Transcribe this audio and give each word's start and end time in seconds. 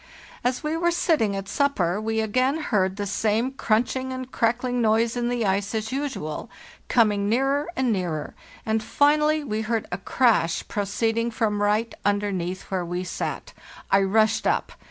As 0.43 0.63
we 0.63 0.75
were 0.75 0.89
sitting 0.89 1.35
at 1.35 1.47
supper 1.47 2.01
we 2.01 2.21
again 2.21 2.57
heard 2.57 2.95
the 2.95 3.05
same 3.05 3.51
crunching 3.51 4.11
and 4.11 4.31
crackling 4.31 4.81
noise 4.81 5.15
in 5.15 5.29
the 5.29 5.45
ice 5.45 5.75
as 5.75 5.91
usual, 5.91 6.49
coming 6.87 7.29
nearer 7.29 7.67
and 7.75 7.91
nearer, 7.93 8.33
and 8.65 8.81
finally 8.81 9.43
we 9.43 9.61
heard 9.61 9.85
a 9.91 9.99
crash 9.99 10.67
proceeding 10.67 11.29
from 11.29 11.61
right 11.61 11.93
underneath 12.03 12.63
where 12.71 12.83
we 12.83 13.03
sat. 13.03 13.53
I 13.91 14.01
rushed 14.01 14.47
up. 14.47 14.71